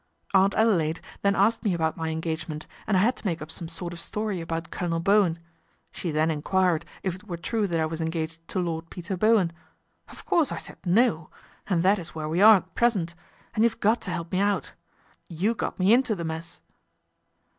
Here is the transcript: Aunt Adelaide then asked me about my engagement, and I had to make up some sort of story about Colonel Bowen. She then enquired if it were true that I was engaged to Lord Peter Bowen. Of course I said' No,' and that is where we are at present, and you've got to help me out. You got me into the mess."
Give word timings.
Aunt 0.33 0.55
Adelaide 0.55 0.99
then 1.21 1.35
asked 1.35 1.63
me 1.63 1.75
about 1.75 1.95
my 1.95 2.09
engagement, 2.09 2.65
and 2.87 2.97
I 2.97 3.01
had 3.01 3.15
to 3.17 3.25
make 3.27 3.39
up 3.39 3.51
some 3.51 3.67
sort 3.67 3.93
of 3.93 3.99
story 3.99 4.41
about 4.41 4.71
Colonel 4.71 4.99
Bowen. 4.99 5.37
She 5.91 6.09
then 6.09 6.31
enquired 6.31 6.85
if 7.03 7.13
it 7.13 7.25
were 7.27 7.37
true 7.37 7.67
that 7.67 7.79
I 7.79 7.85
was 7.85 8.01
engaged 8.01 8.47
to 8.47 8.59
Lord 8.59 8.89
Peter 8.89 9.15
Bowen. 9.15 9.53
Of 10.09 10.25
course 10.25 10.51
I 10.51 10.57
said' 10.57 10.77
No,' 11.01 11.29
and 11.67 11.83
that 11.83 11.99
is 11.99 12.15
where 12.15 12.27
we 12.27 12.41
are 12.41 12.55
at 12.55 12.73
present, 12.73 13.13
and 13.53 13.63
you've 13.63 13.79
got 13.79 14.01
to 14.01 14.09
help 14.09 14.31
me 14.31 14.39
out. 14.39 14.73
You 15.29 15.53
got 15.53 15.77
me 15.77 15.93
into 15.93 16.15
the 16.15 16.25
mess." 16.25 16.61